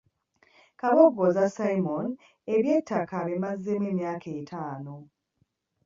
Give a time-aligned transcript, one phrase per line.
[0.79, 2.07] Kabogoza Simon
[2.55, 4.97] eby'ettaka abimazeemu emyaka etaano.